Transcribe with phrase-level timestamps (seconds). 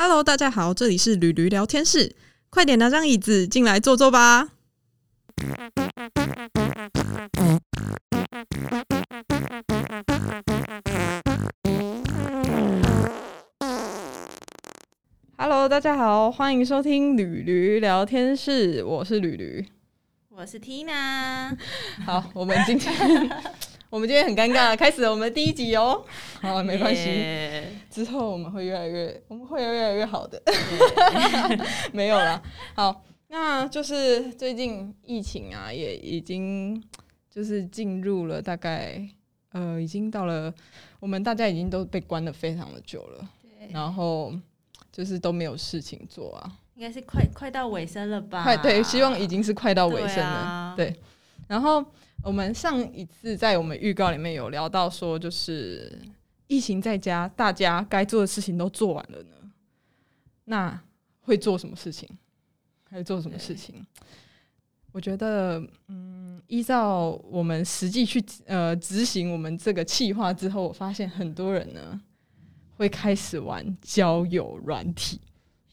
[0.00, 2.14] Hello，大家好，这里是驴驴聊天室，
[2.50, 4.50] 快点拿张椅子进来坐坐吧。
[15.36, 19.66] Hello，大家好，欢迎收听驴驴聊天室，我是驴驴。
[20.28, 21.56] 我是 Tina，
[22.06, 22.94] 好，我们今天
[23.90, 26.04] 我们今天很尴尬，开始我们第一集哦。
[26.40, 30.40] 好，没关系，耶之后我们会越来越，我们会越来越好的。
[31.92, 32.42] 没有啦，
[32.74, 36.82] 好，那就是最近疫情啊，也已经
[37.30, 39.00] 就是进入了大概
[39.52, 40.52] 呃，已经到了
[41.00, 43.28] 我们大家已经都被关了非常的久了，
[43.70, 44.32] 然后
[44.92, 48.42] 就是都没有事情做啊，应该是快快到尾声了吧？
[48.42, 50.94] 快对，希望已经是快到尾声对了，啊对。
[51.46, 51.82] 然后
[52.22, 55.90] 我们上一次在我们预告里面有聊到说，就是
[56.48, 59.50] 疫情在家，大家该做的事情都做完了呢，
[60.44, 60.82] 那
[61.20, 62.08] 会做什么事情？
[62.90, 63.86] 还做什么事情？
[64.92, 72.00] 我觉得，嗯，依照我们实际去呃执行我们这个计划之后，我发现很多人呢
[72.76, 75.20] 会开始玩交友软体，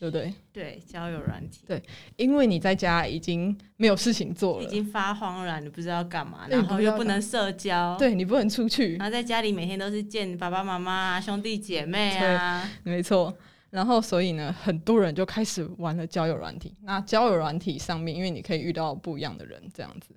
[0.09, 0.33] 对不对？
[0.53, 1.81] 对，交友软体对
[2.15, 13.35] 因为你在家已经没有事情做了，已经发慌了，你不知道干嘛，对然后又不能社交，，对你不能出去，然后在家里每天都是见爸爸妈妈啊、兄弟姐妹啊，没错。
[13.71, 16.73] 然后所以呢，很多人就开始玩了交友软体。
[16.83, 20.15] 那交友软体上面，因为你可以遇到不一样的人，这样子。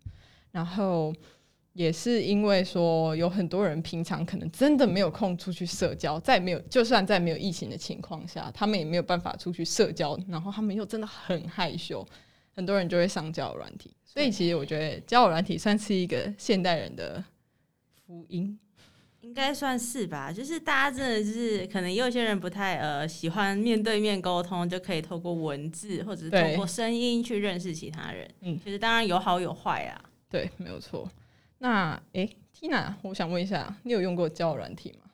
[0.53, 1.13] 然后
[1.79, 12.05] 也是因为说，有很多人平常可能真的没有空出去社交，在没有就算在没有疫情的情况下，他们也没有办法出去社交，然后他们又真的很害羞，
[12.53, 13.95] 很多人就会上交友软体。
[14.05, 17.23] 所以其实我觉得交友软体算是一个现代人的
[18.05, 18.59] 福音。
[19.21, 20.33] 应该算是吧。
[20.33, 28.29] 就是大家真的就是可能也有些人不太呃喜欢面对面沟通，就可以透过文字或者是对透过声音去认识其他人。
[28.41, 30.05] 嗯其实当然有好有坏啊。
[30.29, 31.09] 对，没有错。
[31.59, 35.05] 那诶 t i n a 我想问一下，你有用过交友软体吗？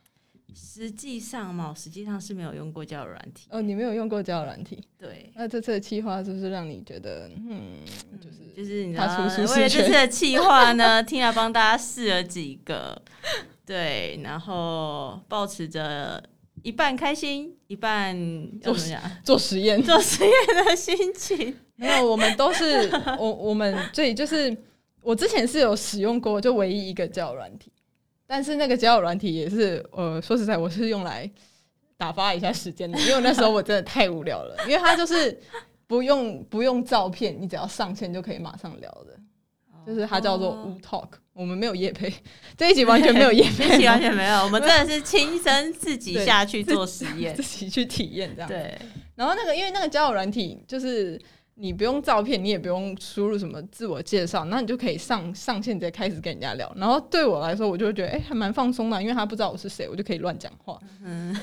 [0.56, 3.48] 实际上嘛，实际上是没有用过交友软体。
[3.50, 7.78] 哦，你没有用过交友软体，对，那这次的计划是不是让你觉得，嗯，
[8.20, 13.00] 就是就是你知道，踏出舒适为了这圈次的计 划呢，Tina 帮大家试了几个，
[13.66, 16.22] 对，然后保持着
[16.62, 18.16] 一半开心，一半
[18.62, 19.00] 做实验？
[19.24, 21.56] 做实验的心情。
[21.76, 22.88] 没有，我们都是
[23.18, 24.56] 我我们这就是
[25.04, 27.70] 我之前是有使用过，就唯一一个交友软体，
[28.26, 31.30] 但是那个交友软体也是，呃，说实在，我是用来
[31.96, 35.38] 打发一下时间的，因为那时候我真的太无聊了，因为它就是
[35.86, 39.18] 不用不用照片，你只要上线就可以马上聊的。
[39.86, 42.10] 就是它叫做哦 Wu Talk，我们没有夜配，
[42.56, 47.42] 这一集完全没有夜 这一集完全没有，我们真的是亲身自己下去做实验自。
[47.42, 48.48] 己去体验这样。
[48.48, 48.78] 对，
[49.14, 51.20] 然后那个因为那个交友软体就是
[51.56, 56.72] 你不用照片，你也不用输入什么自我介绍，那你就可以上上线直接开始跟人家聊。
[56.76, 60.76] 然后对我来说，我就会觉得哎、还蛮放松的，因为他不知道我是谁，我就可以乱讲话。
[61.04, 61.34] 嗯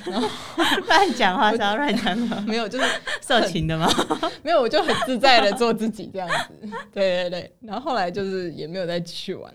[0.88, 2.86] 乱讲话是要乱讲话，没有，就是
[3.22, 3.90] 色情的吗？
[4.44, 6.70] 没有，我就很自在的做自己这样子。
[6.94, 9.54] 对对对，然后后来就是也没有再继续玩。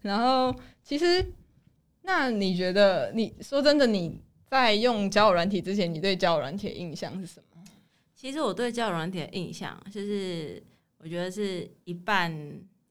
[0.00, 1.24] 然后其实，
[2.02, 4.18] 那你觉得，你说真的，你
[4.50, 7.53] 在用交友软体之前，你对交友软体的印象是什么？
[8.24, 10.62] 其实我对交友软体的印象，就是
[10.96, 12.34] 我觉得是一半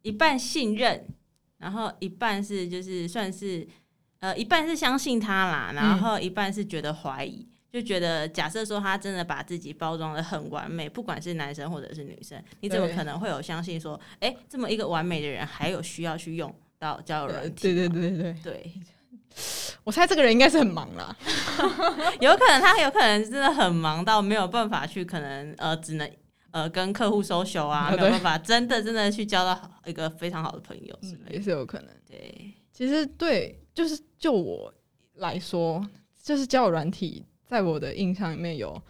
[0.03, 1.03] 一半信任，
[1.57, 3.67] 然后一半是就是算是
[4.19, 7.47] 呃一半是相信他啦，然后一半是觉得怀疑。
[7.71, 17.73] 就觉得，假设说他真的把自己包装的很完美，不管是男生或者是女生，你怎么可能会有相信说，哎、这么一个完美的人，还有需要去用到交友呃软体？
[17.73, 18.71] 对对对对对，对，
[19.83, 21.16] 我猜这个人应该是很忙啦。
[22.21, 26.09] 有可能他有可能真的很忙到没有办法去，可能呃只能
[26.51, 31.41] 呃跟客户 social 啊，没有办法真的真的去交到一个非常好的朋友之类也。
[31.41, 31.89] 是有可能。
[32.07, 34.73] 对，其实对，就是就我
[35.16, 35.85] 来说，
[36.21, 38.81] 就是交友软体，在我的印象里面有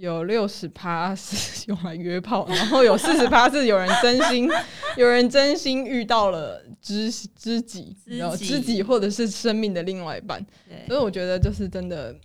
[0.00, 4.48] 有六十趴是 用来约炮，然后有四十趴是有人真心
[4.96, 10.44] 有人真心遇到了知知己，然后知己或者是生命的另外一半，
[10.88, 12.16] 所，以我觉得就是真的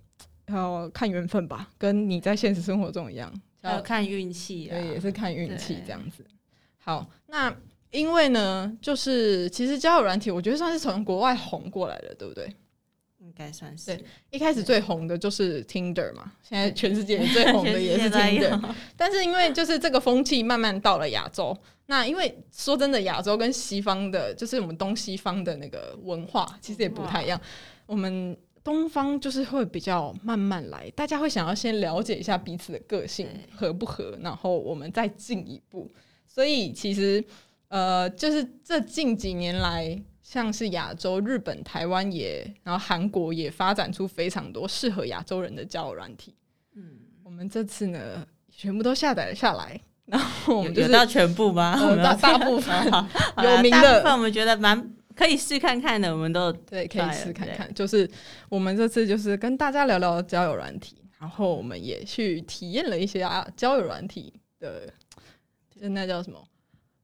[0.48, 3.30] 要看缘分吧，跟你在现实生活中一样，
[3.60, 6.24] 要看运气啊对，，也是看运气这样子。
[6.78, 7.54] 好，那
[7.90, 12.50] 因为呢，就是其实交友软体，我觉得算是从国外红过来的，对不对？
[13.38, 18.58] 应该算是对一开始最红的就是 Tinder 嘛，现在全世界最红的也是 Tinder。
[18.96, 21.54] 但是因为就是这个风气慢慢到了亚洲，
[21.84, 27.38] 那因为说真的，亚洲跟西方的，就是我们东西方的那个文化其实也不太一样。
[27.84, 28.34] 我们
[28.64, 35.90] 东方就是会比较慢慢来，大家会想要先了解一下彼此的个性合不合，然后我们再进一步。
[36.26, 37.22] 所以其实
[37.68, 46.34] 呃，就是这近几年来，像是亚洲、日本、台湾也，然后韩国也发展出非常多适合亚洲人的交友软体。
[46.74, 46.82] 嗯，
[47.22, 51.76] 我们这次呢，全部都下载了下来，然后我们就是有有到全部吗？
[51.78, 52.74] 呃我们大大部分
[53.40, 57.72] 有名的大部分我们觉得蛮可以试看看的，我们都对，可以试看看。
[57.72, 58.10] 就是
[58.48, 64.92] 我们这次就是跟大家聊聊交友软体，然后我们也去体验了一些啊交友软体的，
[65.80, 66.44] 就那叫什么？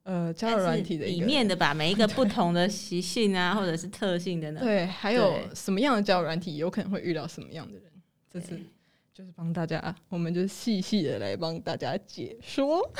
[0.04, 4.60] 呃，交友软体的一里面的吧，每一个 不同的习性啊，或者是特性的呢。
[4.60, 7.84] 对，还有什么样的交友软体有可能会遇到什么样的人？
[8.32, 8.60] 这是
[9.14, 12.80] 就是帮大家，我们就细细的来帮大家解说。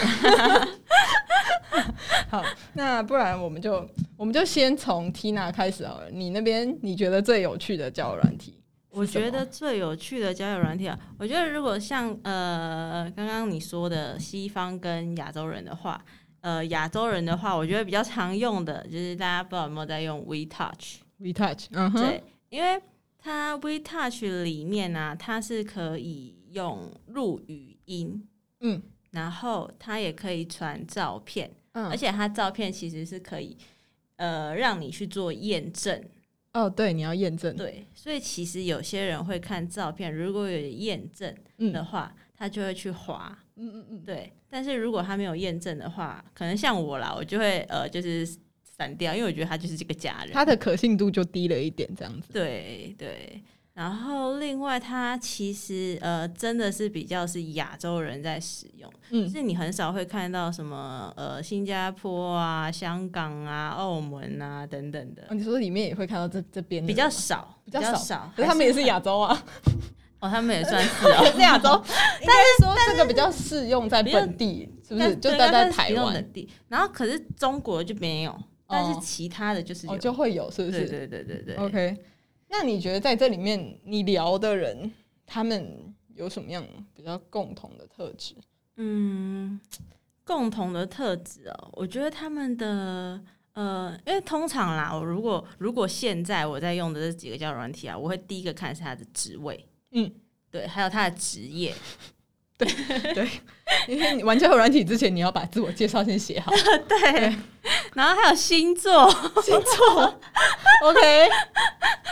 [2.28, 2.44] 好，
[2.74, 6.10] 那不然我们就我们就先从 Tina 开始好了。
[6.10, 8.58] 你那边你觉得最有趣的交友软体？
[8.90, 16.02] 我觉得最有趣的交友软体啊，我觉得如果像呃刚刚你说的西方跟亚洲人的话，
[16.42, 22.80] 呃亚洲人的话，我觉得比较常用的就是大家不知道有没有在用 WeTouch，WeTouch，嗯哼，对，因为
[23.18, 28.28] 它 WeTouch 里面呢、它是可以用录语音，
[28.60, 28.82] 嗯。
[29.12, 33.54] 然后它也可以传照片，嗯，而且它照片其实是可以
[34.16, 36.02] 呃让你去做验证。
[36.54, 41.70] 哦，对，你要验证，对，所以其实有些人会看照片，如果有验证嗯。
[41.72, 43.38] 的话，他就会去划。
[43.62, 48.26] 嗯嗯嗯，对，但是如果他没有验证的话，可能像我啦，我就会呃，就是
[48.76, 50.32] 删掉，因为我觉得他就是这个假人。
[50.32, 52.32] 他的可信度就低了一点，这样子。
[52.32, 53.40] 对对，
[53.74, 69.42] 然后另外他其实呃，真的是比较是亚洲人在使用，嗯就是你很少会看到什么呃新加坡啊、香港啊、澳门啊等等的哦，你说里面也会看到这这边比较少，比较少少，可是他们也是亚洲啊，
[70.22, 71.68] 哦，他们也算是 哦，也是亚洲。
[72.20, 72.32] 应该
[72.64, 75.16] 说这个比较适用在本地，是不是？
[75.16, 81.56] 就待在台湾本地，然后可是中国就没有，但是哦其他的就是就会有，是不对是对对对对。
[81.56, 81.96] ？OK。
[82.48, 84.92] 那你觉得在这里面你聊的人，
[85.26, 86.64] 他们有什么样
[86.94, 88.34] 比较共同的特质？
[88.76, 89.58] 嗯，
[90.24, 93.20] 共同的特质哦，我觉得他们的
[93.54, 100.12] 呃，因为通常啦，我如果如果现在我在用的这几个交友软体啊，我会第一个看是他的职位，嗯，
[100.50, 101.74] 对，还有他的职业，
[103.88, 106.52] 因为你玩交友软体之前，你要把自我介绍先写好。
[106.88, 107.34] 对，
[107.94, 109.10] 然后还有星座，
[109.42, 110.04] 星座
[110.82, 111.00] ，OK，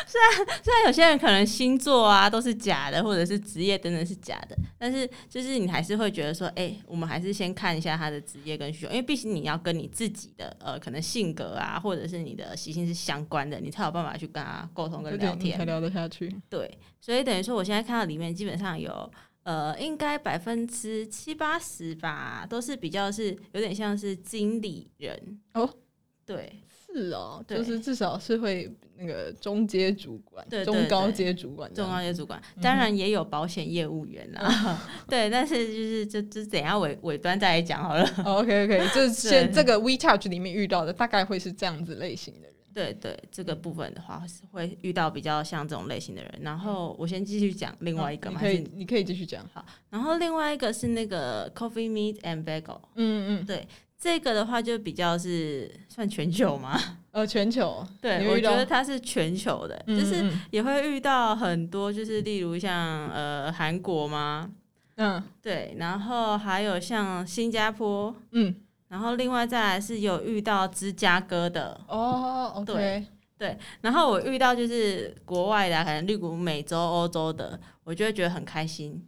[0.06, 15.64] 虽然虽然有些人可能星座啊都是假的，或者是职业等等是假的，但是就是你还是会觉得说，哎、我们还是先看一下他的职业跟需求，因为毕竟你要跟你自己的呃可能性格啊，或者是你的习性是相关的，你才有办法去跟他沟通跟聊天才。
[15.64, 16.34] 聊得下去。
[16.48, 19.10] 对，所以等于说我现在看到里面基本上有。
[19.50, 25.68] 呃，应该百分之七八十吧，都是比较是有点像是经理人哦。
[26.24, 34.80] 对，是哦，对就是至少是会那个中阶主管、对对中高阶主管中，高阶主管，嗯当然也有保险业务员啦。
[35.10, 38.04] 对，但是就是就就等一下尾尾端再来讲好了。
[38.24, 42.54] 哦 OK OK，就是 先这个 WeChat 里面遇到的大概会是这样子类型的人。
[42.80, 46.38] 对对，这个部分的话是会遇到比较像这种类型的人。
[46.40, 49.46] 然后我先继续讲另外一个嘛，嗯你可以你可以继续讲。
[49.52, 53.66] 好然后另外一个是那个 Coffee Meet and Bagel，嗯嗯，对
[53.98, 56.80] 这个的话就比较是算全球吗。
[57.12, 60.40] 呃，全球对，我觉得它是全球的，嗯就是嗯。
[60.50, 64.50] 也会遇到很多，就是例如像呃韩国嘛，
[64.96, 65.22] 嗯。
[65.42, 68.54] 对，然后还有像新加坡，嗯
[68.90, 73.06] 然后另外再来是有遇到芝加哥的，哦，OK，
[73.38, 79.06] 对然后我遇到就是国外的啊，可能例如美洲、欧洲的，我就会觉得很开心。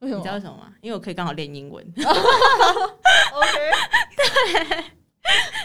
[0.00, 0.74] 为什么你知道为什么吗？
[0.82, 1.82] 因为我可以刚好练英文？
[1.96, 3.58] OK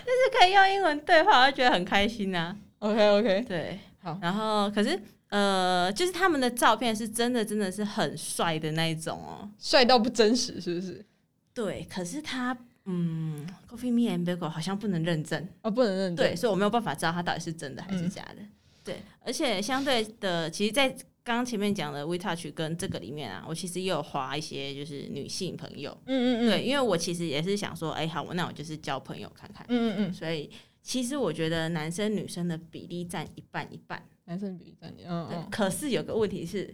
[0.08, 4.98] 是可以用英文对话，我就觉得很开心呐、OK OK，对，好然后可是
[5.30, 9.50] 呃，就是他们的照片是真的真的是很帅的那一种哦。
[9.60, 11.06] 帅到不真实，是不是？
[11.54, 12.56] 对，可是他
[12.88, 15.48] 嗯，Coffee Me and Bagel 好像不能认证。
[15.62, 16.26] 哦，不能认证。
[16.26, 18.38] 对，所以我没有办法知道它到底是真的还是嗯假的。
[18.84, 20.90] 对，而且相对的，其实，在
[21.24, 25.92] 刚刚前面讲的 WeTouch 跟这个里面啊，我其实也有划一些就是女性朋友。
[26.06, 29.66] 嗯嗯嗯，对，因为我其实也是想说，哎、好，那我就是交朋友看看。
[29.68, 30.50] 嗯嗯嗯，所以
[30.82, 34.02] 其实我觉得男生女生的比例占一半一半。
[34.24, 36.74] 男生比例占你，嗯对，嗯，可是有个问题是，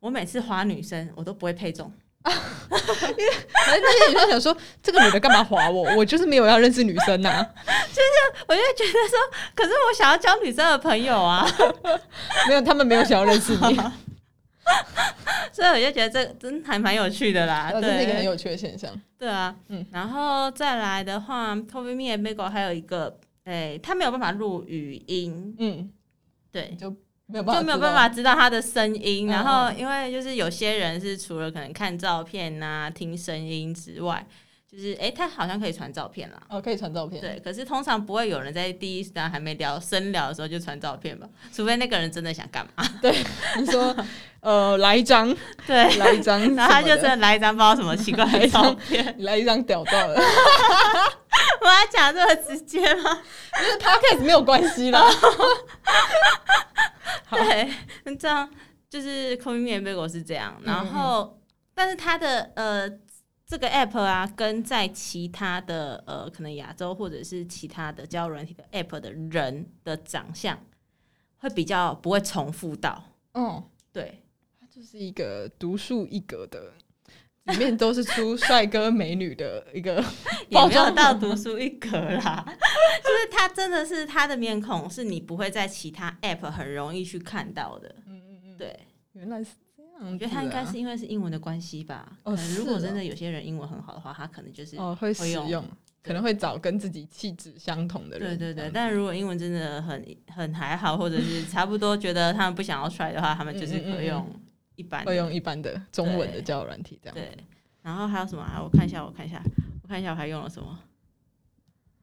[0.00, 1.92] 我每次划女生，我都不会配中。
[2.24, 3.32] 因为
[3.66, 5.82] 反正那些女生想说，这个女的干嘛划我？
[5.96, 7.30] 我就是没有要认识女生呐、
[7.92, 9.18] 就是我就觉得说，
[9.54, 11.46] 可是我想要交女生的朋友啊，
[12.48, 13.76] 没有，他们没有想要认识你，
[15.52, 17.70] 所以我就觉得这真还蛮有趣的啦。
[17.72, 18.90] 这是一个很，有趣的现象。
[19.18, 25.90] 对啊，嗯然后再来的话，Toby Me and Bagel 还有一个，哎、他没有办法录语音，嗯，
[26.52, 26.94] 对，就
[27.32, 28.08] 没有办法，就没有办法。
[28.08, 29.26] 知道他的声音。
[29.28, 34.24] 嗯然后嗯因为就是有些人是除了可能看照片呐、听声音之外，
[34.70, 36.40] 就是哎、他好像可以传照片啦。
[36.48, 37.20] 哦，可以传照片。
[37.20, 42.84] 对，可是通常不会有人在第一时段还没聊深聊的时候就传照片吧， 除非那个人真的想干嘛。
[43.00, 43.14] 对
[43.58, 43.94] 你说，
[44.40, 45.34] 呃，来一张，
[45.66, 49.14] 对，来一张然后他就真的来一张不知道什么奇怪的照片。
[49.20, 50.20] 来一张屌照的，
[51.60, 53.22] 我要讲这么直接吗？
[53.58, 55.02] 就是 podcast 没有关系啦。
[57.30, 57.72] 对，
[58.04, 58.48] 那这样
[58.88, 61.38] 就是 c o m e Me Bagel 是这样，嗯然后、
[61.74, 62.88] 但是它的呃
[63.46, 70.58] 这个 app 啊，跟在其他的呃可能亚洲或者是其他的交友软体的 app 的人的长相
[71.38, 73.02] 会比较不会重复到，
[73.34, 74.22] 嗯，对，
[74.60, 76.72] 它就是一个独树一格的，
[77.44, 80.02] 里面都是出帅哥美女的一个
[80.48, 88.78] 也没有到独树一格啦， 就是他真的是他的面孔是你不会在其他 app 很容易去看到的，嗯嗯嗯，对。
[89.14, 90.08] 原来是这样啊。
[90.10, 92.10] 我觉得他应该是因为是英文的关系吧。
[92.22, 95.64] 哦可能如果真的有些人英文很好的话，他可能就是、哦，会使用用，
[96.02, 98.38] 可能会找跟自己气质相同的人。
[98.38, 98.70] 对对对。
[98.72, 104.26] 但如果英文真的很很还好，或者是差不多觉得他们不想要 try 的话，他们就是可以用
[104.76, 107.14] 一般会用一般的中文的对交友软体这样。
[107.14, 107.30] 对。
[107.82, 108.60] 然后还有什么啊？
[108.62, 109.42] 我看一下，我看一下，
[109.82, 110.78] 我看一下我还用了什么。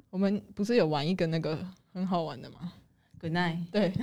[0.10, 1.58] 我们不是有玩一个那个
[1.94, 2.74] 很好玩的吗
[3.22, 3.94] ？Good night，对，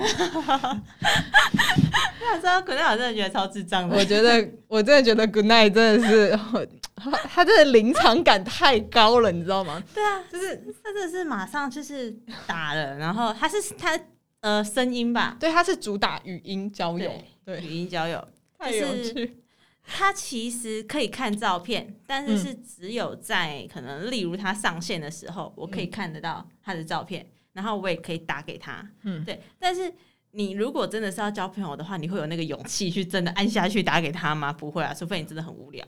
[2.21, 3.97] 那知道 Good night，我真的觉得超智障的。
[3.97, 6.39] 我觉得我真的觉得 Good Night 真的是，
[6.97, 9.83] 他他真的临场感太高了，你知道吗？
[9.93, 12.11] 对啊，就是他真的是马上就是
[12.47, 13.99] 打了，然后他是他
[14.41, 17.11] 呃声音吧，对，他是主打语音交友，
[17.45, 18.27] 对，语音交友，
[18.61, 19.37] 太有就是趣。
[19.89, 28.85] 他其实可以看照片，但是嗯是只有在可能例如他上线的时候，我可以看得到他的照片，然后我也可以打给他。
[29.05, 29.41] 嗯对。
[29.61, 29.93] 但是
[30.33, 34.53] 你如果真的是要交朋友的话，你会有那个勇气去真的按下去打给他吗？
[34.53, 35.87] 不会啊，除非你真的很无聊。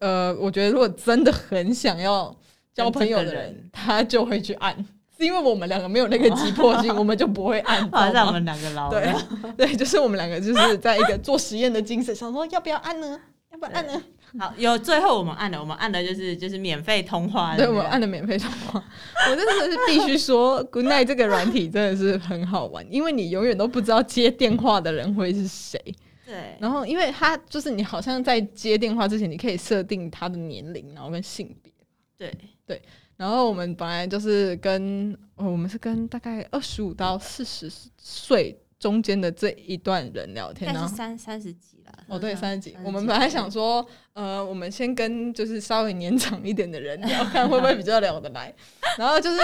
[0.00, 2.36] 呃，我觉得如果真的很想要
[2.74, 4.84] 交朋友的人，他就会去按，
[5.20, 9.14] 是因为我们两个没有那个急迫性， 我们就不会按，好知道吗像我们两个老对。
[9.56, 13.20] 对，就是我们两个就是在一个做实验的精神， 想说要不要按呢？
[13.52, 14.02] 要不要按呢？
[14.38, 18.82] 好，有最后我们按了，我们按的就是就是免费通话对，我们按的免费通话。
[19.28, 25.78] 我真的是必须说，Good Night 这个软体真的是很好玩，因为你永远都不知道接电话的人会是谁。
[26.24, 31.72] 对然后，因为他就是你好像在接电话之前，你可以设定他的年龄，然后跟性别。
[32.16, 32.32] 对
[32.64, 32.80] 对
[33.20, 41.92] 然后我们本来就是跟、哦我们是跟大概二十五到四十岁中间的这一段人聊天，应该然后是三三十几了。
[42.08, 42.74] 哦，对，三十几。
[42.82, 48.54] 我们本来想说，呃，我们先跟就是稍微年长一点的人聊，看会不会比较聊得来。
[48.96, 49.38] 然后就是，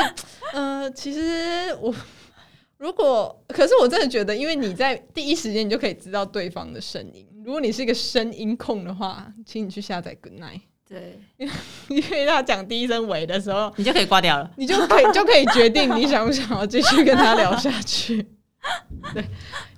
[0.55, 1.21] 呃，其实
[1.79, 1.95] 我
[2.79, 7.29] 如果，可是我真的觉得，因为你在第一时间你就可以知道对方的声音。
[7.45, 11.21] 如果你是一个声音控的话，请你去下载 Good Night，对，
[11.89, 14.51] 因为他讲第一声喂的时候，你就可以挂掉了。
[14.57, 18.25] 你就可以就可以决定你想不想要继续跟他聊下去。
[19.15, 19.23] 对，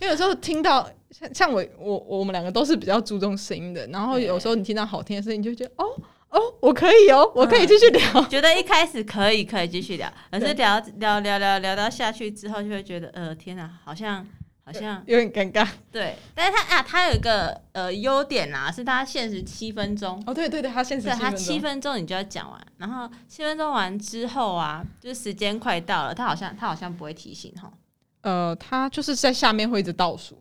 [0.00, 5.84] 因为有时候听到像像我我我们两个都是比较注重声音的，然后有时候你听到好听的声音，你就觉得哦
[6.30, 8.22] 哦，我可以哦，我可以继续聊。
[8.24, 14.26] 觉得一开始可以可以继续聊，可是聊聊聊聊聊到下去之后，就会觉得呃天哪，好像
[14.68, 15.66] 好像 有点尴尬。
[15.90, 20.22] 对，但是他啊，他有一个呃优点啊，是他限时七分钟。
[20.26, 27.72] 哦，对对对，他限时七分钟，七分钟你就要讲完，然后七分钟完之后啊，就是时间快到了，他好像他好像不会提醒哈。
[28.20, 30.34] 呃，他就是在下面会一直倒数，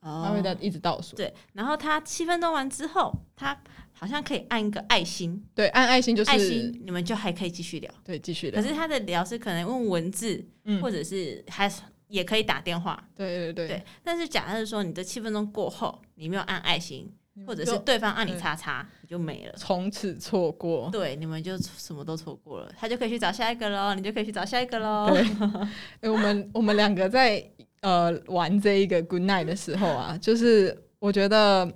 [0.00, 0.24] 哦。
[0.26, 3.60] 他会在一直倒数，对，然后他七分钟完之后，他
[3.92, 7.92] 好像可以按一个爱心，对，按爱心就是爱心你们就还可以继续聊。
[8.04, 8.62] 对继续聊。
[8.62, 10.80] 可，是他的聊是可能用文字，嗯。
[10.80, 13.68] 或者是还是也可以打电话，对对对。
[13.68, 17.10] 对，但是假设说你的七分钟过后，你没有按爱心，
[17.46, 19.52] 或者是对方按你叉叉，你就没了。
[19.56, 20.88] 从此错过。
[20.90, 25.10] 对，你们就什么都错过了，他就可以去找下一个喽，你就可以去找下一个喽。
[25.10, 25.22] 对，
[26.00, 27.42] 哎、我们我们两个在
[27.82, 31.70] 呃玩这一个 Good Night 的时候啊，就是我觉得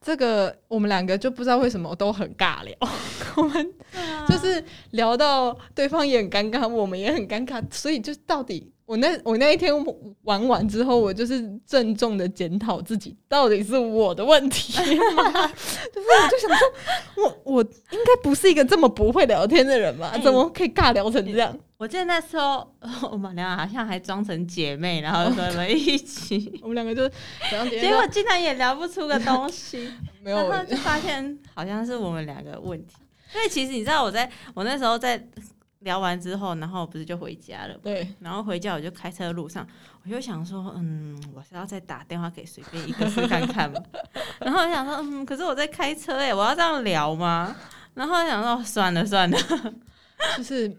[0.00, 2.74] 这个我们两个就不知道为什么都很尬聊，
[3.36, 3.74] 我们
[4.26, 9.72] 就是聊到对方也很尴尬，我们也很尴尬，所以就到底我那我那一天
[10.22, 14.72] 玩完之后，我就是郑重的检讨自己，到底是我的问题
[15.14, 15.46] 吗？
[15.94, 16.68] 就是我就想说，
[17.22, 20.18] 我我应该不是一个这么不会聊天的人吧？
[20.18, 21.56] 怎么可以尬聊成这样？
[21.76, 22.68] 我记得那时候
[23.12, 27.08] 我们俩好像还装成姐妹，然后我们一起，我们两个就
[27.70, 29.88] 结果竟然也聊不出个东西，
[30.20, 32.96] 没有，就发现好像是我们两个问题。
[33.36, 35.24] 因为其实你知道，我在我那时候在。
[35.80, 37.74] 聊完之后，然后不是就回家了？
[37.82, 38.06] 对。
[38.20, 39.66] 然后回家我就开车路上，
[40.04, 43.82] 我就想说，嗯，我是要再打电话给随便一个试看看吗？
[44.40, 47.56] 然后我想说，嗯，可是我在开车哎，我要这样聊吗？
[47.94, 49.38] 然后想说，算了算了。
[50.36, 50.76] 就是，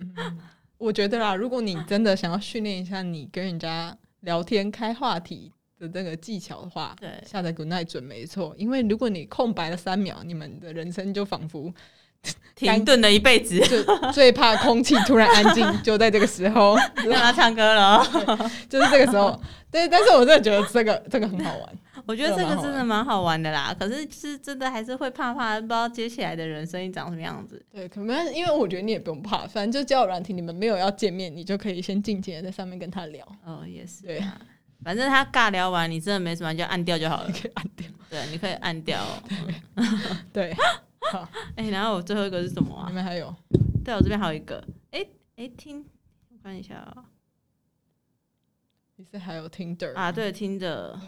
[0.78, 8.54] 我觉得啦，如果你真的想要训练一下你跟人家聊天开话题的这个技巧的话，对，下载 Good Night 准没错。
[8.56, 11.74] 因为如果你空白了三秒，你们的人生就仿佛。
[12.56, 18.06] 停顿了一辈子， 就最怕空气突然安静，就在这个时候 让他唱歌了，
[18.70, 19.40] 就是这个时候。
[19.72, 21.70] 对，但是我真的觉得这个这个很好玩，
[22.06, 23.74] 我觉得这个真的蛮好玩的啦。
[23.80, 27.66] 可是是真的还是会怕怕，不知道接下来的人声音长什么样子。
[27.72, 33.26] 对，可能因为我觉得你也不用怕，反正就交友软体，你们没有要见面，你就可以先静静的在上面跟他聊。
[33.46, 34.22] 哦，也是，对，
[34.84, 37.88] 反正他尬聊完，你真的没什么，就按掉就好了，可以按掉。
[38.10, 39.00] 对，你可以按掉。
[40.34, 40.54] 对。
[41.12, 42.88] 好， 哎，然后我最后一个是什么啊？
[42.88, 43.34] 里面还有，
[43.84, 45.06] 对我这边还有一个，哎
[45.38, 45.84] 哎，听，
[46.30, 47.06] 我看一下啊，
[48.96, 51.00] 其实还有 Tinder 啊，对，听的，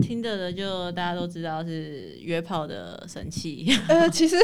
[0.00, 3.66] 听的的就大家都知道是约炮的神器。
[3.88, 4.36] 呃，其实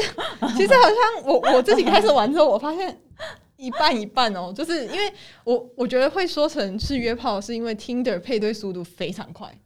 [0.55, 3.01] 其实好像我我自己开始玩之后，我发现
[3.57, 5.11] 一半一半哦，就是因为
[5.43, 9.57] 我我觉得会说成是约炮，是因为听的配对速度非常快。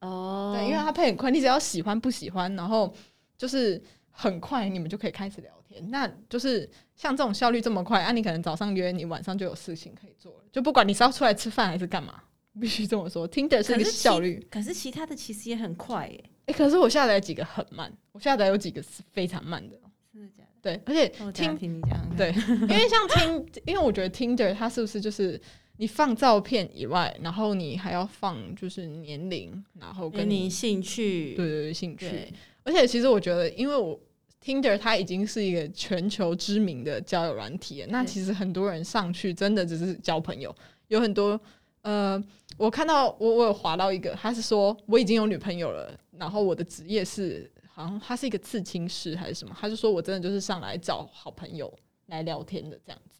[0.00, 2.94] 哦，对，因为它配很快，你只要喜欢不喜欢，然后
[3.38, 3.82] 就是。
[4.18, 8.10] 很快你们就可以开始聊天，那就是像这种效率这么快啊！
[8.12, 12.22] 你可能早上约你，晚上就有事情可以做了，就不管你是要出来吃饭还是干嘛，
[12.58, 13.28] 必须这么说。
[13.28, 16.24] 听的是一个效率，可是其他的其实也很快耶。
[16.46, 19.78] 哎，可是我下载几个很慢，我下载有几个是非常慢的。
[20.10, 20.74] 真的假的？
[20.78, 25.38] 对，而且听听你讲，对，因为像听，因为我觉得听的它是不是就是
[25.76, 32.32] 你放照片以外，然后你还要放就是年龄，然后跟你兴趣，对对对，兴趣。
[32.66, 33.98] 而且其实我觉得，因为我。
[34.38, 40.54] Tinder 它已经是一个全球知名的交友软体，那其实很多人上去真的只是交朋友。
[40.86, 41.40] 有很多
[41.82, 42.22] 呃，
[42.56, 51.72] 我看到我我有划到一个，他是说我已经有女朋友了，然后我的职业是好像他是一个刺青师还是什么，他就说我真的就是上来找好朋友
[52.06, 53.15] 来聊天的这样子。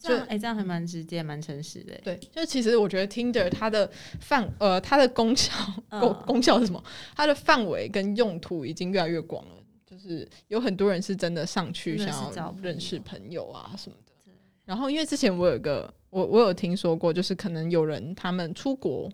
[0.00, 1.94] 这样哎，这样还蛮直接、蛮诚实的。
[2.02, 3.88] 对，就其实我觉得 Tinder 它的
[4.20, 5.52] 范呃它的功效
[5.88, 6.82] 功功效是什么？
[7.14, 9.56] 它的范围跟用途已经越来越广了。
[9.86, 14.32] 就是有很多人是真的上去想要认识朋友啊什么的，
[14.64, 19.10] 然后因为之前我有个我我有听说过，就是可能有人他们出国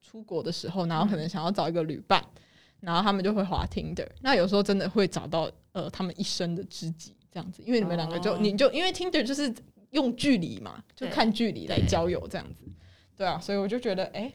[0.00, 2.24] 出国的时候，然后可能想要找一个旅伴，
[2.78, 9.52] 然后他们就会滑 Tinder，那有时候真的会找到呃他们一生的知己这样子，因为你们两个就你就因为 Tinder 就是
[9.94, 12.64] 用距离嘛，就看距离来交友这样子，
[13.16, 14.32] 对啊，所以我就觉得哎，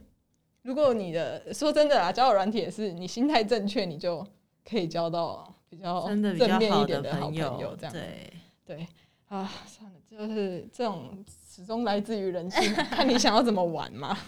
[0.62, 4.26] 如果你的说真的啊，交友软体也是你心态正确，你就
[4.68, 5.54] 可以交到。
[5.70, 8.32] 比较真的比较好的朋友，这样对。
[8.64, 8.88] 对。
[9.28, 14.18] 啊，算了，就是这种始终来自于人性， 看你想要怎么玩嘛。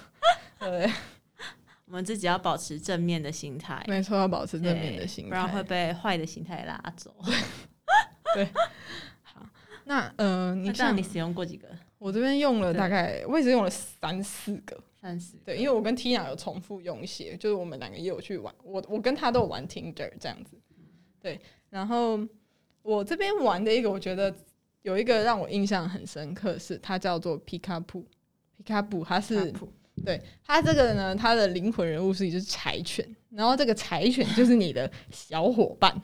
[0.61, 0.89] 对，
[1.87, 7.13] 我们自己要保持正面的心态，没错，要保持正面的心态，不然会被坏的心态拉走。
[8.35, 8.61] 对， 好，
[9.85, 11.69] 那呃，你这样你使用过几个？
[11.99, 15.37] 我这边用了大概，我也是用了三四个，三四。
[15.45, 20.57] 对，因为我跟 Tina 有重复用一些，就是我们两个也有去玩，我我跟他都有玩 Tinder 这样子。
[21.21, 21.41] 对，
[21.71, 22.19] 然后
[22.83, 24.35] 我这边玩的一个，我觉得
[24.83, 28.05] 有一个让我印象很深刻，是它叫做皮卡布，
[28.57, 29.53] 皮卡布，它是
[30.05, 35.95] 对它这个呢，它的灵魂人物是一只柴犬，然后这个柴犬就是你的小伙伴，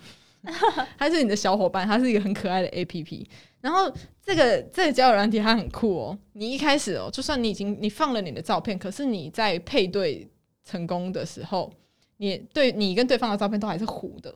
[0.98, 3.28] 它是你的小伙伴，它是一个很可爱的 A P P，
[3.60, 10.28] 然后这个这个交友软体它很酷哦，你一开始哦，就算你已经你放了你的照片，可是你在配对
[10.64, 11.72] 成功的时候，
[12.18, 14.34] 你对你跟对方的照片都还是糊的。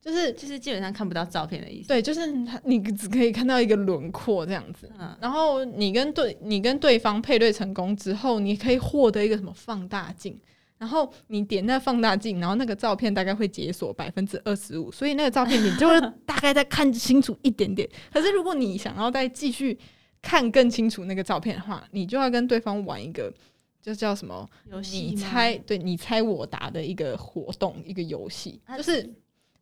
[0.00, 1.86] 就是就是基本上看不到照片的意思。
[1.86, 2.26] 对，就是
[2.64, 4.90] 你只可以看到一个轮廓这样子。
[4.98, 5.16] 嗯。
[5.20, 10.36] 然后你跟对你跟对方配对成功之后，你可以获得一个什么放大镜。
[10.82, 17.88] 然后你点那放大镜，然后那个照片大概会解锁百分之二十五，所以那个照片你就会大概再看清楚一点点。
[18.12, 19.78] 可是如果你想要再继续
[20.20, 23.32] 看更清楚那个照片的话，你就要跟对方玩一个，
[23.80, 24.96] 就叫什么游戏？
[24.96, 29.08] 你猜，对你猜我答的一个活动，一个游戏，就是。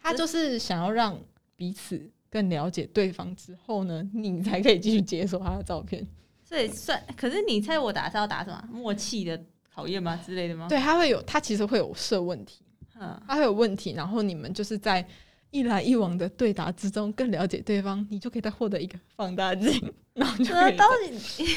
[0.02, 1.14] 他就是想要让
[1.56, 6.02] 彼此更了解对方之后呢，你才可以继续解锁他的照片。
[6.42, 9.38] 所以算，可是你猜我答是要答什么默契的
[9.80, 10.66] 考验吗之类的吗？
[10.68, 12.62] 对，他会有，他其实会有设问题，
[13.00, 15.04] 嗯，他会有问题，然后你们就是在
[15.50, 21.10] 一来一往的对答之中更了解对方，你就可以再获得一个放大镜， 然后就可以到底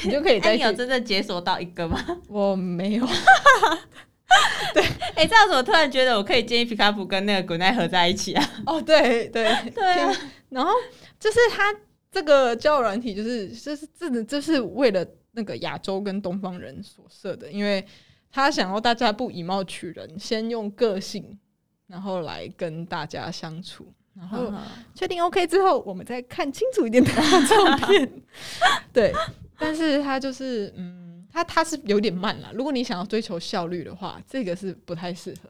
[0.06, 0.40] 你就可以。
[0.56, 2.00] 你有真的解锁到一个吗？
[2.30, 3.06] 我没有，
[4.74, 4.84] 对
[5.16, 8.50] 哎，这样子我突然觉得我可以建议皮卡普跟那个古奈合在一起啊。
[8.66, 10.12] 哦，对对对啊，
[10.50, 10.72] 然后
[11.20, 11.76] 就是他
[12.10, 17.84] 这个交友软体，就是就是真的就是为了那个亚洲跟东方人所设的，因为
[18.36, 21.38] 他想要大家不以貌取人，先用个性，
[21.86, 24.60] 然后来跟大家相处，然后嗯
[24.96, 28.12] 确定 OK 之后，我们再看清楚一点的照片。
[28.92, 29.14] 对，
[29.60, 32.50] 但是他就是嗯，他他是有点慢啦。
[32.56, 35.50] 如果你想要追求效率的话，这个是不太适合。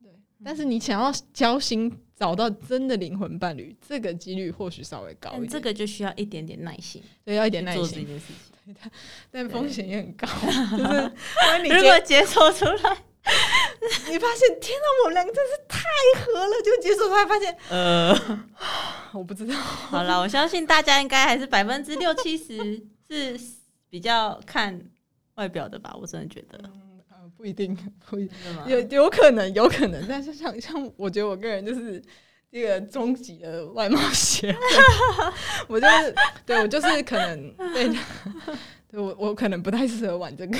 [0.00, 0.12] 对，
[0.44, 5.42] 但是你想要交心，找到真的灵魂伴侣，这个几率或许稍微高一点。
[5.42, 8.74] 但这个就需要一点点耐心，对要一点耐做这心，件事情。
[9.30, 10.26] 但风险也很高。
[10.26, 12.96] 就是如果解锁出来，
[14.08, 15.80] 你发现天哪，我们两个真是太
[16.20, 18.44] 合了，就结束出来发现呃，
[19.12, 19.54] 我不知道。
[19.54, 23.38] 好了，我相信大家应该还是百分之六七十是
[23.90, 24.80] 比较看
[25.34, 26.70] 外表的吧，我真的觉得。
[27.44, 27.76] 不一定，
[28.08, 28.26] 不一
[28.66, 32.02] 有有可能，有可能，但是像像我觉得我个人就是
[32.48, 34.58] 一个终极的外貌协会，
[35.68, 36.14] 我就是
[36.46, 37.94] 对我就是可能对
[38.88, 40.58] 对我我可能不太适合玩这个，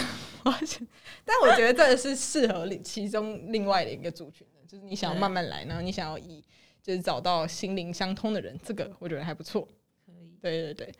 [1.25, 6.44] 但我觉得这个是适合另其中另外的一个族群的，就是你想要慢慢来，然后你想要以
[6.83, 9.66] 就是找到心灵相通的人，这个我觉得还不错。
[10.07, 10.92] 可以，对对对，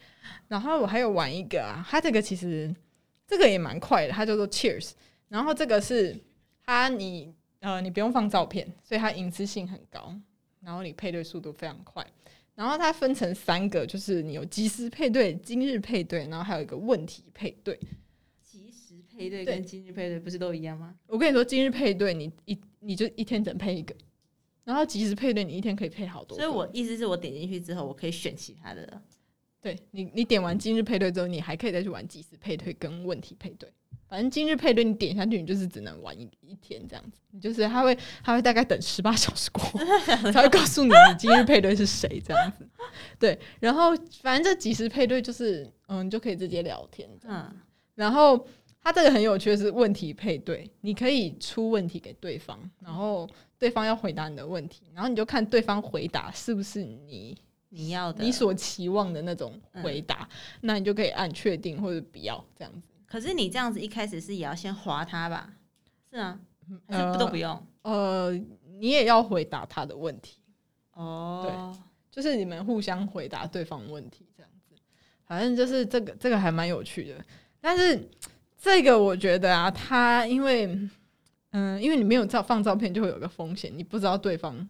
[0.49, 2.75] 然后我还有玩一个啊，它这个其实
[3.29, 4.93] 这个也蛮快的，它叫做 Cheers。
[5.35, 6.17] 然后这个是
[6.65, 10.15] 它你呃你不用放照片，所以它隐私性很高，
[10.61, 12.07] 然后你配对速度非常快。
[12.55, 17.77] 然后它分成三个，就是你有即时配对、今日配对，然后还有一个问题配对。
[18.45, 20.95] 即时配对对跟今日配对不是都一样吗？
[21.09, 23.93] 我跟你说，今日配对你一你就一天只能配一个，
[24.63, 26.39] 然后即时配对你一天可以配好多。
[26.39, 29.03] 所以我意思是我点进去之后，我可以选其他的。
[29.61, 33.69] 对你，你点完今日配对之后，你还可以再去玩即时配对跟问题配对。
[34.15, 37.19] 反正今日配对你点下去，你就是只能玩一一天这样子。
[37.33, 39.81] 你就是他会他会大概等十八 小时过后，
[40.31, 42.65] 才会告诉你你今日配对是谁这样子。
[43.19, 43.91] 对，然后
[44.23, 47.53] 反正这即时配对就是嗯，你就可以直接聊天这样。
[47.53, 47.61] 嗯，
[47.97, 48.47] 然后
[48.81, 57.37] 它这个很有趣的是问题配对，你可以出问题给对方，然后对方要回答你的问题，然后你就看对方回答是不是你
[57.69, 58.23] 你要的。
[58.23, 60.29] 你所期望的那种回答，
[60.61, 62.94] 那你就可以按确定或者不要这样子。
[63.07, 65.55] 可是你这样子一开始是也要先划他吧？
[66.11, 66.39] 是啊，
[66.89, 67.67] 还是都不用？
[67.83, 68.33] 呃，
[68.79, 70.39] 你也要回答他的问题，
[70.93, 74.75] 哦，对就是你们互相回答对方问题这样子。
[75.27, 77.25] 反正就是这个这个还蛮有趣的，
[77.61, 78.09] 但是
[78.57, 80.67] 这个我觉得啊，他因为
[81.51, 84.69] 嗯，因为你没有照放照片，就会有个风险，你不知道对方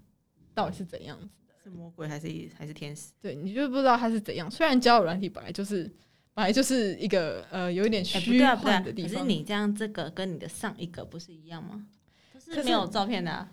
[0.54, 1.54] 到底是怎样子的。
[1.62, 3.12] 是魔鬼还是还是天使？
[3.20, 4.50] 对，你就不知道他是怎样。
[4.50, 5.90] 虽然交友软体本来就是
[6.34, 8.44] 本来就是一个呃有一点虚。
[8.44, 11.86] 幻的地方，可是你这样这个跟你的上一个不是一样吗？
[12.32, 13.48] 都可是是没有照片的啊。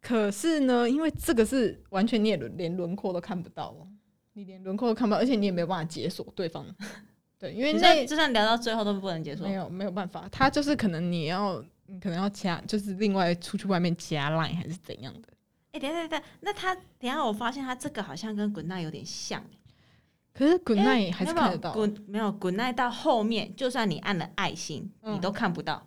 [0.00, 3.88] 可是呢，因为这个是完全你也连轮廓都看不到哦，
[4.32, 6.66] 你连轮廓都看不到，而且你也没有办法解锁对方。
[7.38, 9.54] 对，因为那就算聊到最后都不能解锁没。
[9.54, 15.28] 有没有办法，他就是可能你要你可能要加，就是另外出去外面加 line 还是怎样的。
[15.72, 19.44] 哎、等一下等下，那他等下我发现他这个好像跟滚蛋有点像。
[20.34, 25.86] 可是 Good 哎 night 还是看得到，滚没有滚奈到后面，就算你按了爱心，嗯你都看不到。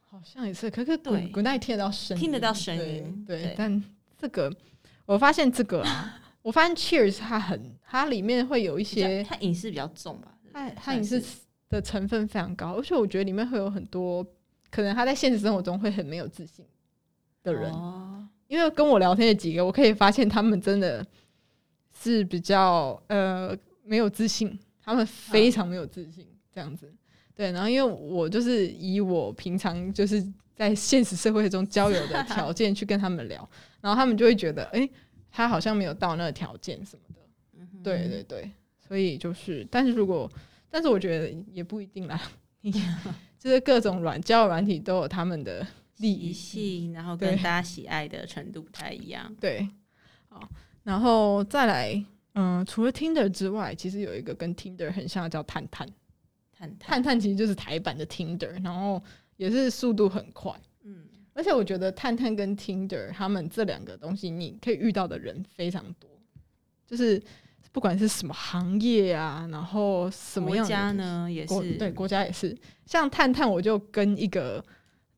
[0.00, 0.68] 好像也是。
[0.70, 3.82] 可是 Good 对 Good night 听得到声音，听得到声音对，对但
[4.18, 4.52] 这个
[5.06, 10.36] 我发现这个啊， 我发现 Cheers 它很，它里面会有一些它影视比较重吧？
[10.52, 11.22] 它它算隐私
[11.68, 14.24] 的成分非常高，而且我觉得里面会有很多
[14.70, 16.64] 可能他在现实生活中会很没有自信
[17.42, 21.04] 的人，哦，因为跟我聊天的几个，我可以发现他们真的
[21.98, 26.92] 是比较呃没有自信，他们非常没有自信这样子。
[27.34, 33.48] 对，然后因为我就是以我平常就是在现实社会中交友的条件去跟他们聊，
[33.80, 34.88] 然后他们就会觉得，哎、
[35.30, 37.20] 他好像没有到那个条件什么的。
[37.56, 40.30] 嗯对对对，所以就是，但是如果，
[40.70, 42.18] 但是我觉得也不一定啦，
[43.38, 45.66] 就是各种软交友软体都有他们的
[45.98, 49.34] 利益性，然后跟大家喜爱的程度不太一样。
[49.38, 49.68] 对，
[50.28, 50.48] 好，
[50.84, 55.88] 然后再来，嗯、除了 Tinder 之外，其实有一个跟 Tinder 很像的叫探探，
[56.78, 59.02] 探探，其实就是台版的 Tinder，然后
[59.36, 60.52] 也是速度很快，
[60.84, 66.08] 嗯，而且我觉得探探跟 Tinder 他们这两个东西，你可以遇到的人非常多，
[66.86, 67.20] 就是
[67.72, 74.64] 不管是什么行业啊，然后什么国样的家呢也是国对国家也是，像探探，我就跟一个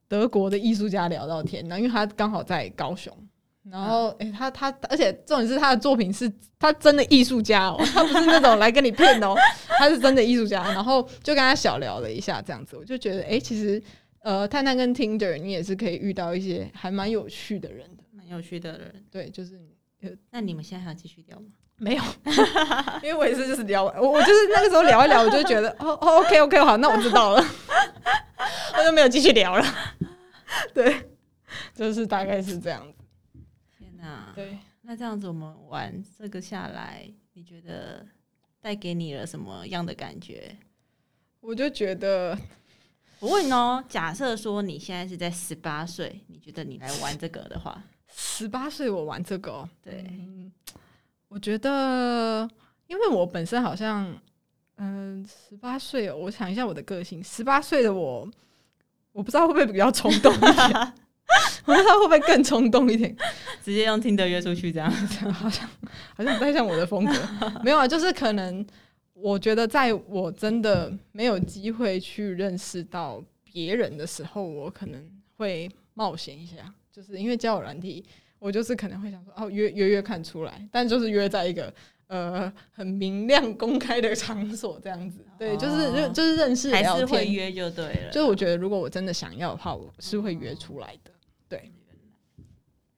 [0.08, 3.12] 德国的艺术家聊到天，然后因为他刚好在高雄，
[3.70, 9.36] 然后诶、他他而且重点是他的作品是他真的艺术家哦，他不是那种来跟你骗的哦，
[9.78, 13.82] 他是真的艺术家，然后就跟他小聊了一下，这样子，我就觉得诶、其实
[14.20, 19.04] 呃，探探跟 Tinder 你也是可以遇到一些还蛮有趣的人的，蛮有趣的人。
[19.10, 19.60] 对，就是
[20.30, 21.46] 那你们现在还要继续聊吗？
[21.78, 22.02] 没有，
[23.02, 27.44] 因为我也是就是聊，我我就是那个时候聊一聊，我就觉得哦哦 OK OK 好，那我知道了，
[28.78, 29.64] 我就没有继续聊了。
[30.72, 31.10] 对，
[31.74, 32.95] 就是大概是这样子。
[34.06, 34.32] 天哪！
[34.34, 38.06] 对，那这样子我们玩这个下来，你觉得
[38.60, 40.56] 带给你了什么样的感觉？
[41.40, 42.38] 我就觉得
[43.18, 50.52] 我问哦，假设说你现在是在十八岁，你觉得你来玩这个的话，十八岁我玩这个、哦，对，嗯，
[51.28, 52.48] 我觉得
[52.86, 54.16] 因为我本身好像，
[54.76, 58.28] 嗯、十八岁，我想一下我的个性，十八岁的我，
[59.12, 60.92] 我不知道会不会比较冲动一点。
[61.66, 63.14] 我不知道会不会更冲动一点，
[63.64, 64.90] 直接用听的约出去这样。
[65.32, 65.68] 好像
[66.16, 67.12] 好像不太像我的风格。
[67.64, 68.64] 没有啊，就是可能
[69.12, 75.04] 我觉得在我真的没有机会去认识到别人的时候，我可能
[75.36, 78.04] 会冒险一下，就是因为交友软体，
[78.38, 81.72] 我就是可能会想说哦约约约看出来，但就是约在一个。
[82.08, 88.10] 呃，很明亮、公开的场所这样子，对，就是就哦就是认识还是会约就对了。
[88.12, 91.10] 就是我觉得如果我真的想要的话，我是会约出来的。
[91.48, 91.72] 对，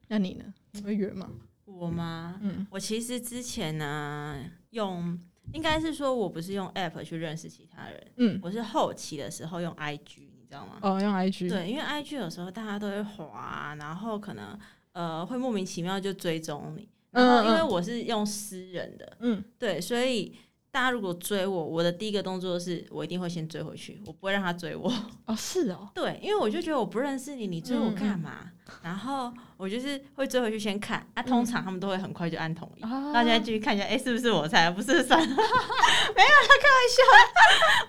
[0.08, 0.44] 那你呢？
[0.72, 1.28] 你会约吗？
[1.64, 2.38] 我吗？
[2.42, 5.18] 嗯我其实之前呢、用，
[5.52, 10.78] 应该是说我不是用 App 去认识其他人，嗯，我是后期的时候用 IG，你知道吗？
[10.82, 14.58] 哦，用 IG，对，因为 IG 有时候大家都会滑，然后可能
[14.92, 20.34] 呃会莫名其妙就追踪你，然后因为嗯嗯我是用私人的，嗯对，所以
[20.70, 24.92] 大家如果追我，我的第一个动作是我一定会先追回去，我不会让他追我。
[25.26, 28.50] 哦，是哦，对，因为我就觉得我不认识你，你追我干嘛？
[28.82, 32.82] 然后我就是会追回去先看，啊，通常他们都会很快就按同意。
[32.82, 34.70] 啊大家继续看一下，哎、是不是我猜？
[34.70, 37.02] 不是，算了， 没有啦，开玩笑。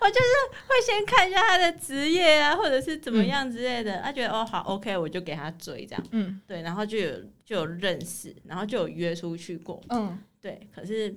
[0.00, 4.00] 我就是会先看一下他的职业啊，或者是怎么样之类的。
[4.00, 6.02] 他、觉得哦好，OK，我就给他追这样。
[6.12, 7.12] 嗯对，然后就有
[7.44, 9.78] 就有认识，然后就有约出去过。
[9.90, 11.14] 嗯，对，可是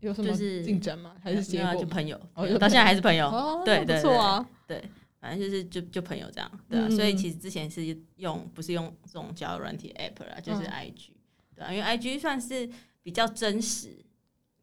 [0.00, 1.14] 有什么就是进展吗？
[1.22, 1.74] 还是结果？
[1.76, 2.18] 就朋友，
[2.58, 3.62] 到现在还是朋友。
[3.64, 4.48] 对对不错啊，
[5.20, 11.10] 反正就是就就朋友这样，对啊，所以其实之前是用不是用这种交友软体 app 啦，就是嗯 IG，、
[11.54, 12.66] 对啊，因为 IG 算是
[13.02, 13.88] 比较真实，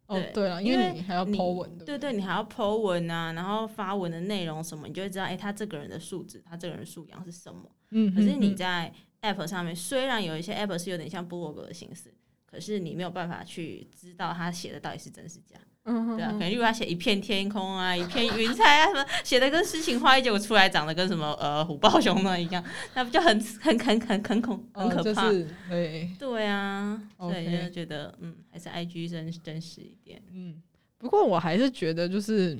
[0.07, 7.69] 对哦对了，因因为为你还要你 po 文，对对，你还要 po 文啊，然后发文的内容什么，你就会知道，哎、他这个人的素质，他这个人素养是什么。
[7.91, 12.11] 嗯，可是你嗯在 app 上面，虽然有一些 app 是有点像 blog 的形式，
[12.49, 15.59] 可是你没有办法去知道他写的到底是真是假。
[15.87, 22.61] 对啊，可能如果他写一片天空啊，一片云彩啊，什么写的跟诗情画意，结果出来长得跟什么呃虎豹熊那一样，
[22.93, 25.29] 那不就很很很很很恐很可怕？
[25.69, 30.21] 对，对啊，所以 OK 就觉得嗯，还是 IG 真真实一点。
[30.33, 30.61] 嗯，
[30.97, 32.53] 不过我还是觉得就是，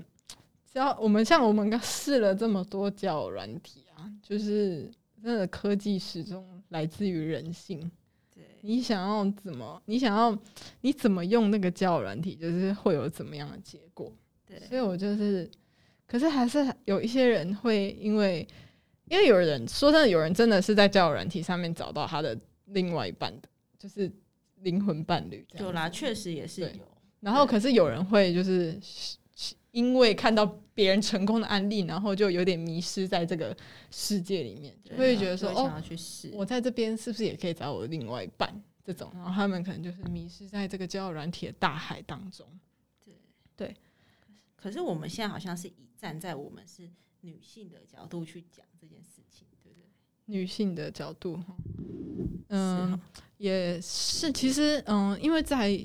[0.71, 4.89] 只要我们像我们刚试了这么多交友软体啊，就是
[5.21, 7.91] 真的科技始终来自于人性。
[8.61, 10.37] 对，你想要怎么，你想要
[10.81, 14.11] 你怎么用那个交友软体，就是会有怎么样的结果。
[14.45, 15.49] 对，所以我就是，
[16.05, 18.47] 可是还是有一些人会因为，
[19.09, 24.11] 因为有人说真的，有人真的是在交友软体上面找到他的另外一半的，就是
[24.61, 25.45] 灵魂伴侣。
[25.59, 26.69] 有啦，确实也是有。
[27.19, 28.79] 然后可是有人会就是
[29.77, 33.55] 因为看到别人成功的案例，然后就有点迷失在这个
[33.91, 36.31] 世界里面，就对会觉得说想要去试。
[36.33, 38.51] 我在这边是不是也可以找我的另外一半？
[38.83, 42.47] 这种，然后他们可能就是迷失在这个交友软体的大海当中。
[43.05, 43.13] 对
[43.55, 43.75] 对
[44.55, 46.89] 可是我们现在好像是以站在我们是
[47.21, 49.85] 女性的角度去讲这件事情，对不对？
[50.25, 51.39] 女性的角度，
[52.49, 52.99] 嗯，
[53.37, 54.31] 也是。
[54.31, 55.79] 其实，嗯，因为在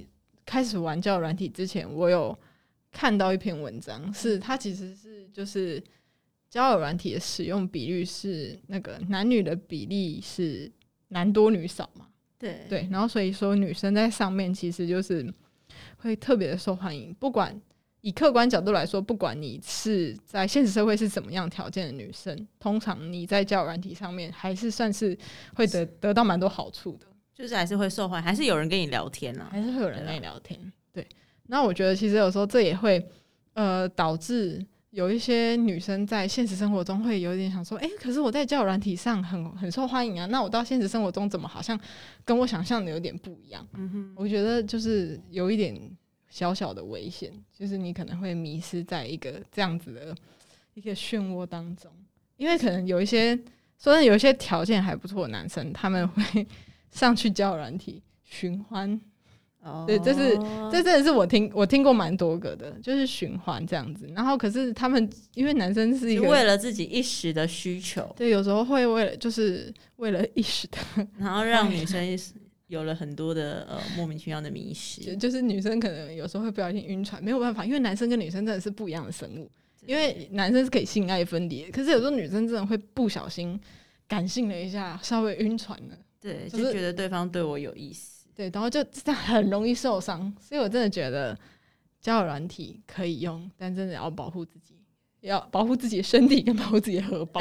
[0.46, 2.34] 开始玩交友软体之前，我有
[2.92, 5.82] 看到一篇文章，是它其实是就是
[6.48, 10.70] 交友软体的使用比率是那个男女的比例是
[11.08, 12.06] 男多女少嘛，
[12.38, 12.66] 对。
[12.68, 15.26] 对，然后所以说女生在上面其实就是
[15.96, 17.58] 会特别的受欢迎，不管
[18.02, 25.16] 以客观角度来说，不管你是在现实社会是怎么样条件的女生，通常你在交友软体上面还是算是
[25.54, 29.48] 会得得到蛮多好处的，就是还是会受欢迎，还是有人跟你聊天啊。
[29.50, 30.60] 还是会有人跟你聊天。
[30.92, 31.06] 对，
[31.52, 33.06] 那我觉得其实有时候这也会
[33.52, 34.64] 呃导致。
[34.92, 41.80] 有一些女生在现实生活中会有点想说，诶，可是我在交友软体上很很受欢迎啊，那我到现实生活中怎么好像
[42.26, 43.66] 跟我想象的有点不一样？
[43.72, 45.74] 嗯哼，我觉得就是有一点
[46.28, 50.14] 小小的危险，就是你可能会迷失在一个这样子的
[50.74, 51.90] 一个漩涡当中，
[52.36, 53.34] 因为可能有一些，
[53.78, 56.46] 虽然有一些条件还不错的男生，他们会
[56.92, 59.00] 上去交友软体寻欢。
[59.62, 60.36] 哦对这是
[60.70, 64.06] 这真的是我听我听过蛮多个的，就是循环这样子。
[64.14, 70.78] 然后可是他们因为男生是一个为了自己一时的需求，对，有时候会为了就是为了一时的，
[71.18, 72.18] 然后让女生
[72.66, 75.16] 有了很多的呃莫名其妙的迷就失。
[75.16, 79.50] 就是女生可能有时候会不小心晕船，没有办法，因为男生跟女生真的是不一样的生物。
[79.84, 83.60] 因为男生是可以性爱分离，可是有时候女生真的会不小心
[84.06, 85.98] 感性了一下，稍微晕船了。
[86.20, 88.21] 对，就就觉得对方对我有意思。
[88.34, 91.38] 对，然后就这样很容易受伤，所以我真的觉得
[92.00, 94.74] 交友软体可以用，但真的要保护自己，
[95.20, 97.40] 要保护自己的身体跟保护自己的荷包，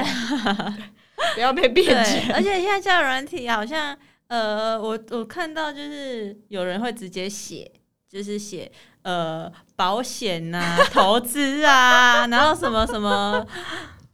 [1.35, 2.35] 不要被骗对，钱。
[2.35, 7.71] 而且现在交友软体好像，呃，我我看到就是有人会直接写，
[8.09, 8.71] 就是写
[9.03, 13.47] 呃保险呐、投资啊，然后什么什么。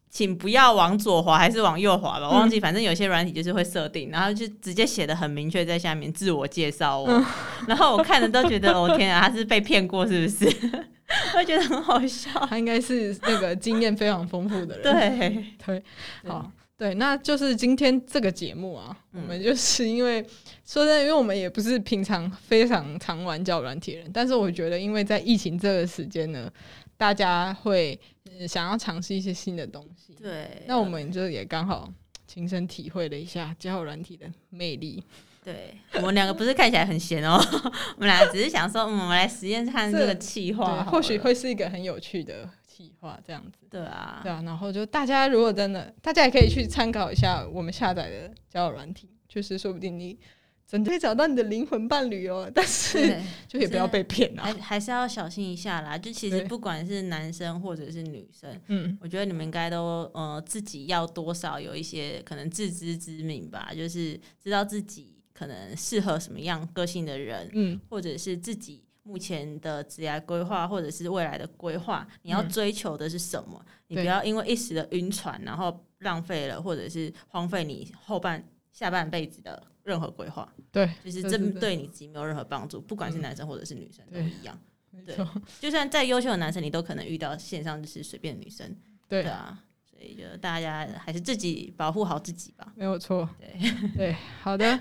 [0.10, 7.26] 请不要往左滑还是往右滑吧，我忘记，反正有些软体就是会设定，然后就直接写的很明确在下面自我介绍哦，
[7.67, 10.46] 然后我看着都觉得，哦天啊，他是被骗过是不是？
[11.38, 12.30] 我觉得很好笑。
[12.48, 14.84] 他应该是那个经验非常丰富的人。
[14.84, 15.84] 对， 对，
[16.26, 20.22] 好，对，那就是今天这个节目啊，我们就是因为
[20.65, 26.52] 说真的，因为我们也不是平常非常常玩交软体的人，但是我觉得，因为在疫情这个时间呢，
[26.97, 27.97] 大家会、
[28.39, 30.13] 呃想要尝试一些新的东西。
[30.15, 31.91] 对，那我们就也刚好
[32.25, 35.03] 亲身体会了一下交友软体的魅力。
[35.43, 37.39] 对我们两个不是看起来很闲哦，
[37.95, 43.65] 我们俩只是想说，嗯，我们来实验看这个气对，话，或许会是一个很有趣的企划，这样子。
[43.69, 50.19] 对啊对，啊，然后就大家如果真的，大家也可以去参考一下我们下载的交友软体，就是说不定你
[50.67, 52.51] 真的会找到你的灵魂伴侣哦。
[52.53, 54.58] 但是， 就也不要被骗还啊。
[54.60, 55.97] 还是要小心一下啦。
[55.97, 73.63] 就其实不管是男生或者是女生，嗯，我觉得你们应该都呃自己要多少有一些可能自知之明吧，就是知道自己可能适合什么样个性的人，嗯，或者是自己目前的职业规划，或者是未来的规划，你要嗯追求的是什么？
[73.88, 78.43] 你不要因为一时的晕船，然后浪费了，或者是荒废你后半
[78.78, 84.56] 下半辈子的任何规划，对，就是这对你自己没有任何帮助，不管是嗯男生或者是女生都一样。
[85.04, 85.18] 对
[85.60, 88.76] 就算再优秀的男生，你都可能遇到线上就是随便的女生，
[89.10, 89.58] 对对，啊。
[89.90, 92.72] 所以就大家还是自己保护好自己吧。
[92.76, 93.28] 没有错。
[93.40, 94.80] 对， 对，好的，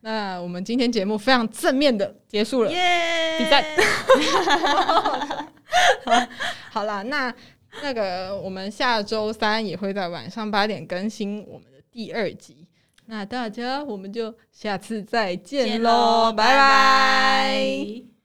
[0.00, 2.68] 那我们今天节目非常正面的结束了。
[2.72, 3.38] 耶！
[3.38, 3.64] 比赞
[6.70, 7.34] 好啦，那
[7.82, 12.67] 那个我们下周三也会在晚上八点更新我们的第二集。
[13.10, 16.44] 那大家我们就下次再见喽，拜。
[16.44, 18.17] 拜拜